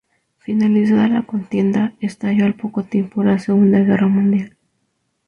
Finalizada 0.39 1.07
la 1.07 1.27
contienda, 1.27 1.93
estalló 1.99 2.45
al 2.47 2.55
poco 2.55 2.81
tiempo 2.81 3.21
la 3.23 3.37
Segunda 3.37 3.77
Guerra 3.81 4.07
Mundial. 4.07 4.57